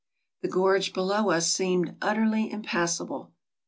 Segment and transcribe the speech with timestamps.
[0.41, 3.33] The gorge below us seemed utterly impassable.